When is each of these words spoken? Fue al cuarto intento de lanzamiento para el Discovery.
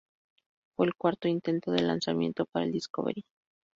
Fue 0.75 0.87
al 0.87 0.95
cuarto 0.95 1.27
intento 1.27 1.71
de 1.71 1.83
lanzamiento 1.83 2.47
para 2.51 2.65
el 2.65 2.71
Discovery. 2.71 3.23